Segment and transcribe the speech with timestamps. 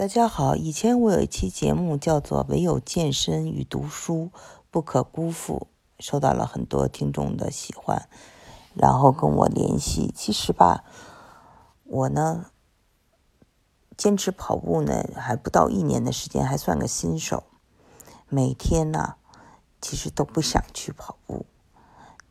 [0.00, 4.30] 大家好，以前我有一期节目叫做《唯有健身与读书
[4.70, 5.68] 不可辜负》，
[6.02, 8.08] 受到了很多听众的喜欢，
[8.72, 10.10] 然后跟我联系。
[10.16, 10.84] 其实吧，
[11.84, 12.46] 我呢
[13.94, 17.44] 坚持跑步呢还不到一年的时间，还算个新手。
[18.30, 19.16] 每天呢，
[19.82, 21.44] 其实都不想去跑步，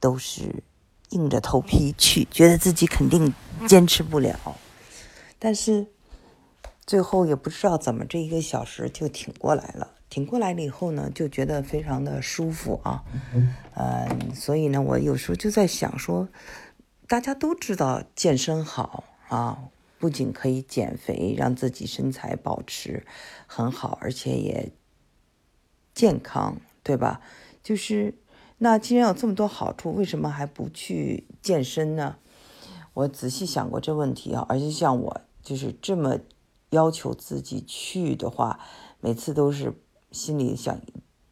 [0.00, 0.64] 都是
[1.10, 3.34] 硬着头皮去，觉得自己肯定
[3.68, 4.56] 坚持不了，
[5.38, 5.92] 但是。
[6.88, 13.04] 最后也不知道怎么这一个小时就挺过来了，挺过来了以后呢，就觉得非常的舒服啊，
[13.76, 16.30] 嗯，所以呢，我有时候就在想说，
[17.06, 19.64] 大家都知道健身好啊，
[19.98, 23.04] 不仅可以减肥，让自己身材保持
[23.46, 24.72] 很好，而且也
[25.94, 27.20] 健康，对吧？
[27.62, 28.14] 就是
[28.56, 32.16] 那既然有这么多好处，为什么还不去健身呢？
[32.94, 36.18] 我仔细想过这问题啊，而且像我就是这么。
[36.70, 38.60] 要求自己去的话，
[39.00, 39.74] 每次都是
[40.10, 40.80] 心里想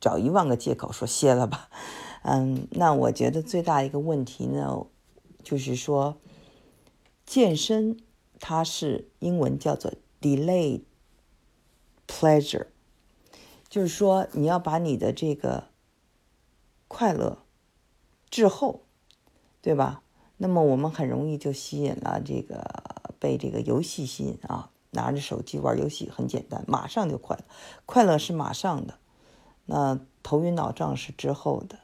[0.00, 1.68] 找一万个借口说歇了吧。
[2.22, 4.86] 嗯，那我觉得最大一个问题呢，
[5.42, 6.16] 就是说
[7.26, 7.98] 健身
[8.40, 10.82] 它是英文叫做 delay
[12.06, 12.68] pleasure，
[13.68, 15.64] 就是说你要把你的这个
[16.88, 17.38] 快乐
[18.30, 18.80] 滞后，
[19.60, 20.02] 对吧？
[20.36, 22.64] 那么我们很容易就吸引了这个
[23.18, 24.70] 被这个游戏吸引啊。
[24.94, 27.44] 拿着手机玩游戏很简单，马上就快乐，
[27.84, 28.94] 快乐是马上的，
[29.66, 31.80] 那头晕脑胀是之后的。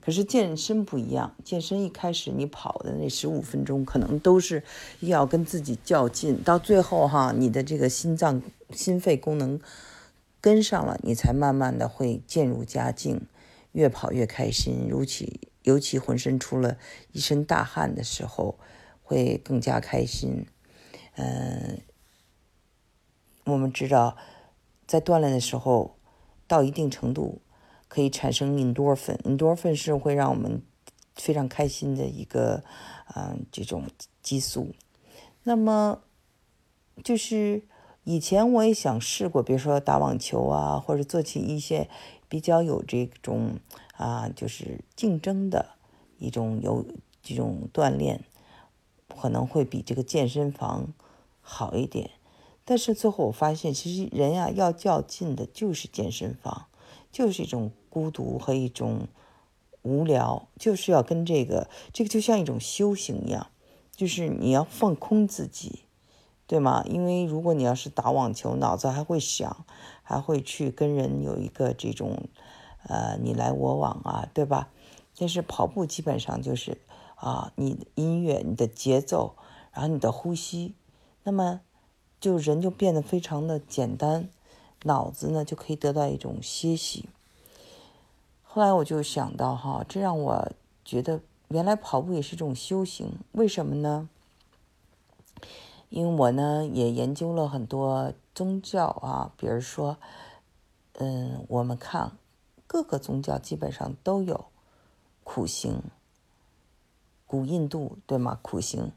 [0.00, 4.64] 可是健身不一样，健身一开始你跑的那十五分钟，可能都是
[5.00, 8.40] 要跟自己较劲，到最后哈，你的这个心脏、
[8.72, 9.60] 心肺功能
[10.40, 13.26] 跟上了，你才慢慢的会渐入佳境，
[13.72, 14.86] 越跑越开心。
[14.88, 16.78] 尤其尤其浑身出了
[17.12, 18.58] 一身大汗的时候，
[19.02, 20.46] 会更加开心。
[21.16, 21.82] 嗯。
[23.44, 24.16] 我们知道，
[24.86, 25.96] 在锻炼的时候，
[26.46, 27.40] 到一定程度
[27.88, 29.16] 可以产生 endorphin。
[29.22, 30.62] endorphin 是会让我们
[31.14, 32.62] 非常开心的一个，
[33.16, 33.84] 嗯，这种
[34.22, 34.74] 激素。
[35.42, 36.02] 那么，
[37.02, 37.62] 就是
[38.04, 41.88] 以前我也想试过，比如说打网球啊，或者做起一些
[42.28, 43.58] 比较有这种
[43.96, 45.70] 啊，就是竞争的
[46.18, 46.84] 一种有
[47.22, 48.22] 这种锻炼，
[49.08, 50.92] 可能会比这个健身房
[51.40, 52.10] 好一点。
[52.70, 56.66] 但是最后我发现，其实人呀要较劲的就是健身房，
[57.10, 59.08] 就是一种孤独和一种
[59.82, 63.48] 无聊，就是要跟这个这个就像一种修行一样，
[63.90, 65.80] 就是你要放空自己，
[66.46, 66.84] 对吗？
[66.86, 69.66] 因为如果你要是打网球，脑子还会想，
[70.04, 72.28] 还会去跟人有一个这种
[72.86, 74.68] 呃你来我往啊，对吧？
[75.18, 76.78] 但是跑步基本上就是
[77.16, 79.34] 啊，你的音乐、你的节奏，
[79.72, 80.76] 然后你的呼吸，
[81.24, 81.62] 那么。
[82.20, 84.28] 就人就变得非常的简单，
[84.82, 87.08] 脑子呢就可以得到一种歇息。
[88.42, 90.52] 后来我就想到哈，这让我
[90.84, 93.12] 觉得原来跑步也是一种修行。
[93.32, 94.08] 为什么呢？
[95.88, 99.96] 因为我呢也研究了很多宗教啊，比如说，
[100.94, 102.12] 嗯，我们看
[102.66, 104.44] 各个宗教基本上都有
[105.24, 105.82] 苦行，
[107.26, 108.38] 古印度对吗？
[108.42, 108.92] 苦行。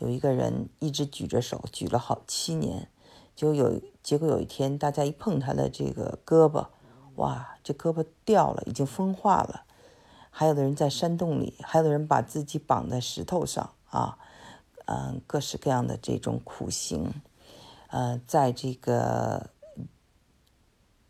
[0.00, 2.88] 有一个人一直举着手，举了好七年，
[3.36, 6.68] 就有结果有一天，大家一碰他的这个胳膊，
[7.16, 9.66] 哇，这胳膊掉了，已经风化了。
[10.30, 14.16] 还有的人在山洞里，还有的人把自己绑在石头上啊，
[14.86, 17.12] 嗯，各式各样的这种苦行，
[17.88, 19.50] 呃，在这个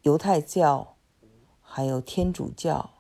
[0.03, 0.97] 犹太教，
[1.63, 2.91] 还有天主教，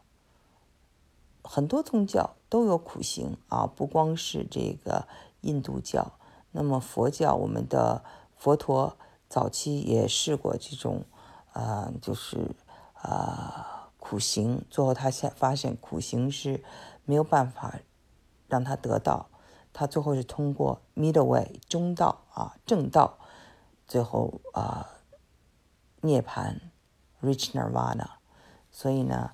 [1.42, 5.08] 很多宗教都有苦行啊，不光是这个。
[5.42, 6.12] 印度教，
[6.52, 8.04] 那么佛教，我们的
[8.36, 8.96] 佛陀
[9.28, 11.04] 早期也试过这种，
[11.52, 12.54] 呃，就是
[13.02, 13.64] 呃
[13.98, 16.62] 苦行，最后他现发现苦行是
[17.04, 17.80] 没有办法
[18.48, 19.30] 让他得到，
[19.72, 23.18] 他最后是通过 middle way 中道啊正道，
[23.86, 24.88] 最后啊
[26.00, 26.60] 涅槃
[27.22, 28.08] reach nirvana，
[28.70, 29.32] 所以呢，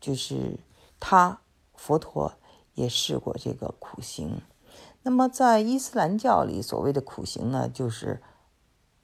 [0.00, 0.60] 就是
[0.98, 1.40] 他
[1.74, 2.34] 佛陀。
[2.80, 4.40] 也试过这个苦行，
[5.02, 8.22] 那么在伊斯兰教里，所谓的苦行呢，就是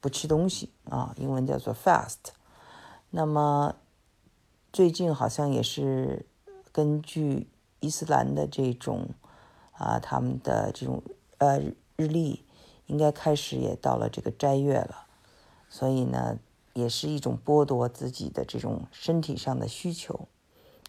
[0.01, 2.33] 不吃东西啊，英文叫做 fast。
[3.11, 3.77] 那么
[4.73, 6.25] 最近好像也是
[6.73, 7.49] 根据
[7.81, 9.11] 伊斯兰的这种
[9.73, 11.03] 啊，他们的这种
[11.37, 11.61] 呃
[11.97, 12.45] 日历，
[12.87, 15.07] 应该开始也到了这个斋月了，
[15.69, 16.39] 所以呢，
[16.73, 20.29] 也是一种剥夺自己的这种身体上的需求。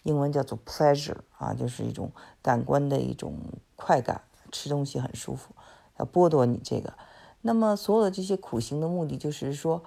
[0.07, 2.09] 英文叫做 pleasure 啊，就是一种
[2.41, 3.35] 感官的一种
[3.75, 4.21] 快感，
[4.53, 5.53] 吃东西很舒服，
[5.99, 6.93] 要剥夺你这个。
[7.41, 9.83] 那么所有的这些苦行的目的，就是说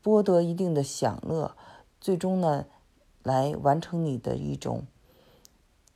[0.00, 1.56] 剥夺一定的享乐，
[2.00, 2.66] 最终呢，
[3.24, 4.86] 来完成你的一种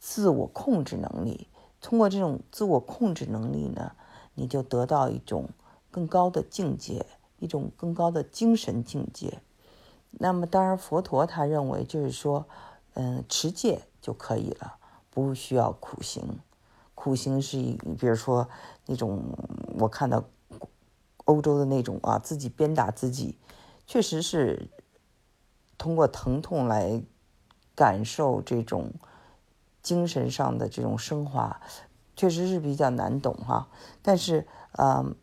[0.00, 1.46] 自我控制能力。
[1.80, 3.92] 通过这种自我控制能力呢，
[4.34, 5.48] 你就得到一种
[5.92, 7.06] 更高的境界，
[7.38, 9.38] 一种更高的精神境界。
[10.10, 12.46] 那么，当然，佛陀他认为就是说，
[12.94, 14.76] 嗯，持戒就可以了，
[15.10, 16.40] 不需要苦行。
[16.94, 18.48] 苦行是一，比如说
[18.86, 19.22] 那种
[19.78, 20.22] 我看到
[21.24, 23.38] 欧洲的那种啊，自己鞭打自己，
[23.86, 24.68] 确实是
[25.78, 27.02] 通过疼痛来
[27.74, 28.92] 感受这种
[29.82, 31.60] 精神上的这种升华，
[32.14, 33.68] 确实是比较难懂哈。
[34.02, 34.46] 但是，
[34.78, 35.16] 嗯，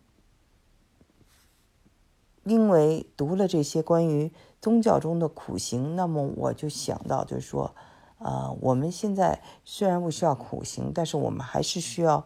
[2.44, 4.32] 因为读了这些关于。
[4.62, 7.74] 宗教中的苦行，那么我就想到，就是说，
[8.18, 12.26] 呃，我们现在虽然不需要苦行，但是我们还是需要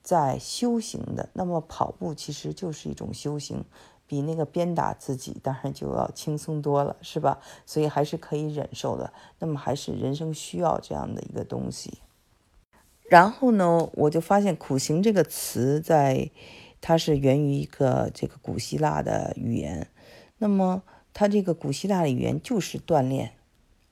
[0.00, 1.28] 在修行的。
[1.32, 3.64] 那么跑步其实就是一种修行，
[4.06, 7.40] 比那个鞭打自己当然就要轻松多了，是吧？
[7.66, 9.12] 所以还是可以忍受的。
[9.40, 11.98] 那么还是人生需要这样的一个东西。
[13.08, 16.30] 然后呢，我就发现“苦行”这个词在，
[16.80, 19.90] 它是源于一个这个古希腊的语言，
[20.38, 20.84] 那么。
[21.18, 23.32] 他这个古希腊的语言就是锻炼，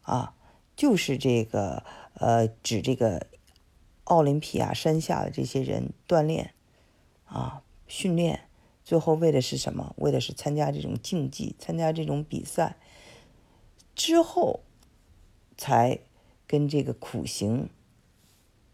[0.03, 0.35] 啊，
[0.77, 1.83] 就是这个
[2.13, 3.29] 呃，指这个
[4.05, 6.53] 奥林匹亚山下的这些人锻炼，
[7.25, 8.41] 啊，训练，
[8.85, 9.95] 最后为的是什么？
[9.97, 12.77] 为的是参加这种竞技，参加这种比赛，
[13.95, 14.61] 之后
[15.57, 16.01] 才
[16.47, 17.71] 跟这个苦行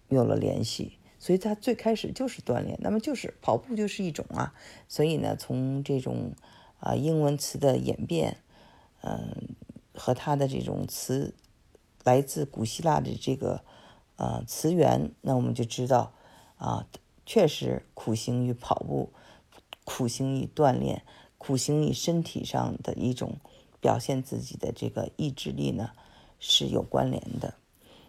[0.08, 0.98] 有了联系。
[1.20, 4.52] 所以他最开始就是锻炼，那么就是跑步就是一种啊。
[4.88, 6.34] 所以呢，从这种。
[6.80, 8.38] 啊，英文词的演变，
[9.02, 9.54] 嗯，
[9.94, 11.34] 和它的这种词
[12.04, 13.62] 来自古希腊的这个
[14.16, 16.12] 呃词源，那我们就知道
[16.56, 16.86] 啊，
[17.24, 19.10] 确实苦行与跑步、
[19.84, 21.02] 苦行与锻炼、
[21.38, 23.36] 苦行与身体上的一种
[23.80, 25.90] 表现自己的这个意志力呢
[26.38, 27.54] 是有关联的。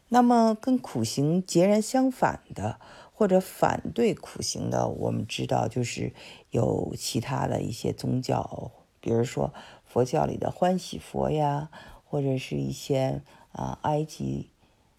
[0.10, 2.80] 那么跟苦行截然相反的。
[3.22, 6.12] 或者反对苦行的，我们知道就是
[6.50, 9.54] 有其他的一些宗教，比如说
[9.86, 11.70] 佛教里的欢喜佛呀，
[12.04, 13.22] 或者是一些
[13.52, 14.50] 啊埃及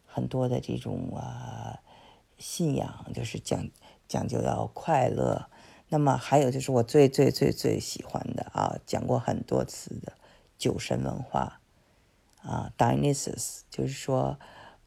[0.06, 1.80] 很多的这种啊
[2.38, 3.69] 信仰，就是讲
[4.06, 5.48] 讲究要快乐。
[5.88, 10.12] 那么还有就是我最最最最喜欢的啊，讲过很多次的
[10.56, 11.60] 酒神文化
[12.40, 14.38] 啊，Dionysus，就是说。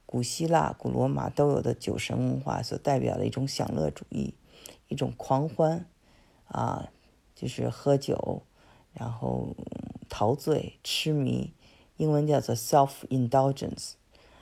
[0.06, 4.36] 古希腊、古罗马都有的酒神文化所代表的一种享乐主义，
[4.88, 5.86] 一种狂欢，
[6.48, 6.90] 啊，
[7.34, 8.44] 就是喝酒，
[8.94, 9.56] 然后
[10.08, 11.54] 陶醉、痴迷，
[11.98, 13.94] 英文叫做 self-indulgence，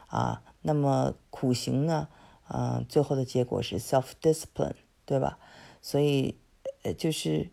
[0.07, 2.09] 啊，那么苦行呢，
[2.45, 4.75] 啊，最后的结果是 self-discipline，
[5.05, 5.39] 对吧？
[5.81, 6.37] 所以，
[6.83, 7.49] 呃，就是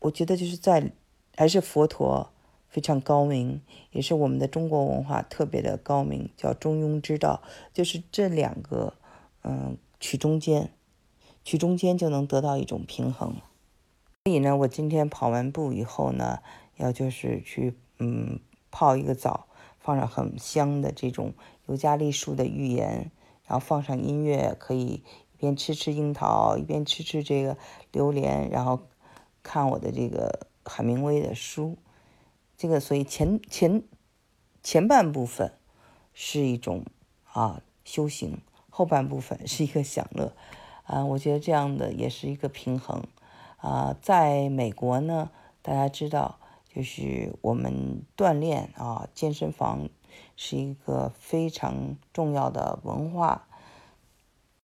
[0.00, 0.92] 我觉得就是在
[1.36, 2.32] 还是佛陀。
[2.70, 7.42] 非常高明，也是我们的中国文化特别的高明，叫中庸之道，
[7.74, 8.94] 就是这两个，
[9.42, 10.70] 嗯，取中间，
[11.44, 13.34] 取中间就能得到一种平衡。
[14.24, 16.38] 所以呢，我今天跑完步以后呢，
[16.76, 18.38] 要就是去，嗯，
[18.70, 19.46] 泡一个澡，
[19.80, 21.34] 放上很香的这种
[21.66, 23.10] 尤加利树的浴盐，
[23.46, 25.02] 然后放上音乐，可以一
[25.38, 27.56] 边吃吃樱桃，一边吃吃这个
[27.90, 28.80] 榴莲，然后
[29.42, 31.76] 看我的这个海明威的书。
[32.60, 33.82] 这个，所以前前
[34.62, 35.54] 前半部分
[36.12, 36.84] 是一种
[37.24, 40.34] 啊修行，后半部分是一个享乐，
[40.82, 43.02] 啊，我觉得这样的也是一个平衡，
[43.56, 45.30] 啊，在美国呢，
[45.62, 46.38] 大家知道，
[46.68, 49.88] 就是我们锻炼啊，健身房
[50.36, 53.48] 是一个非常重要的文化，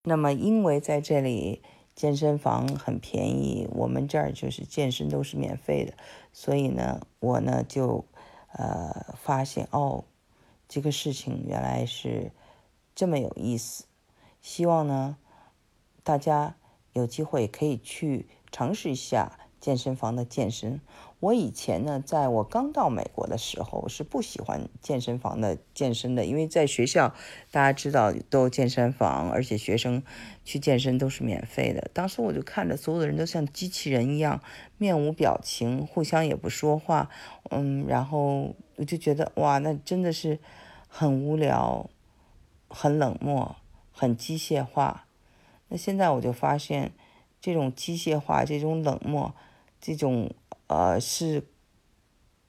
[0.02, 1.62] 那么因为在这里。
[1.96, 5.94] 健身房很便宜，我们这儿就是健身都是免费的，
[6.38, 8.04] 所以呢，我呢就，
[8.52, 10.04] 呃，发现哦，
[10.68, 12.30] 这个事情原来是
[12.94, 13.86] 这么有意思，
[14.42, 15.16] 希望呢，
[16.02, 16.54] 大家
[16.92, 20.80] 有机会可以去尝试一下健身房的健身。
[21.18, 27.12] 我以前呢，在我刚到美国的时候是不喜欢健身房的健身的，因为在学校
[27.50, 30.04] 大家知道都健身房，而且学生
[30.44, 31.90] 去健身都是免费的。
[31.92, 34.40] 当时我就看着所有的人都像机器人一样，
[34.78, 37.10] 面无表情，互相也不说话，
[37.50, 40.38] 嗯，然后我就觉得哇，那真的是
[40.86, 41.90] 很无聊，
[42.68, 43.56] 很冷漠，
[43.90, 45.06] 很机械化。
[45.66, 46.92] 那现在我就发现，
[47.40, 49.34] 这种机械化，这种冷漠，
[49.80, 50.34] 这种。
[50.68, 51.46] 呃，是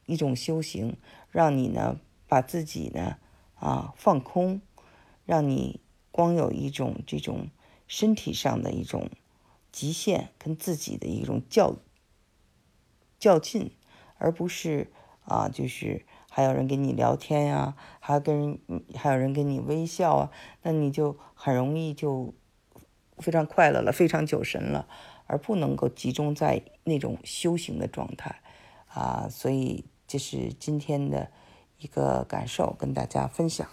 [0.08, 0.98] 一种修行，
[1.30, 3.18] 让你呢把自己呢
[3.54, 4.60] 啊放空，
[5.24, 5.80] 让你
[6.10, 7.52] 光有一种这种
[7.86, 9.12] 身体上的一种
[9.72, 11.76] 极限跟自己的一种较
[13.20, 13.72] 较劲，
[14.18, 14.92] 而不是
[15.26, 18.60] 啊，就是还有人跟你聊天呀，还跟
[18.96, 20.32] 还有人跟你微笑啊，
[20.64, 22.34] 那你就很容易就
[23.20, 24.88] 非常快乐了，非常酒神了，
[25.28, 28.36] 而不能够集中在那种修行的状态
[28.88, 29.28] 啊。
[29.30, 31.30] 所以这是今天的
[31.80, 33.68] 一个感受，跟大家分享。